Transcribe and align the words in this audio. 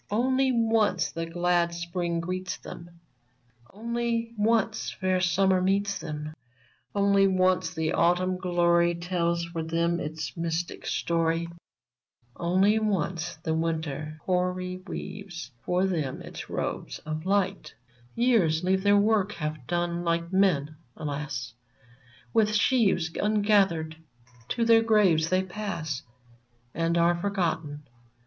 Only 0.09 0.51
once 0.51 1.11
the 1.11 1.27
glad 1.27 1.75
Spring 1.75 2.21
greets 2.21 2.57
them; 2.57 2.89
Only 3.71 4.33
once 4.35 4.89
fair 4.91 5.21
Summer 5.21 5.61
meets 5.61 5.99
them; 5.99 6.33
Only 6.95 7.27
once 7.27 7.75
the 7.75 7.93
Autumn 7.93 8.37
glory 8.37 8.95
Tells 8.95 9.43
for 9.45 9.61
them 9.61 9.99
its 9.99 10.35
mystic 10.35 10.87
story; 10.87 11.47
Only 12.35 12.79
once 12.79 13.35
the 13.43 13.53
Winter 13.53 14.17
hoary 14.25 14.77
Weaves 14.87 15.51
for 15.63 15.85
them 15.85 16.19
its 16.23 16.49
robes 16.49 16.97
of 17.05 17.27
light! 17.27 17.75
Il8 17.75 17.93
VERMONT 17.93 18.11
Years 18.27 18.63
leave 18.63 18.81
their 18.81 18.97
work 18.97 19.33
half 19.33 19.67
done; 19.67 20.03
like 20.03 20.33
men, 20.33 20.77
alas! 20.97 21.53
With 22.33 22.55
sheaves 22.55 23.11
ungathered 23.21 23.97
to 24.49 24.65
their 24.65 24.81
graves 24.81 25.29
they 25.29 25.43
pass, 25.43 26.01
And 26.73 26.97
are 26.97 27.13
forgotten. 27.17 27.83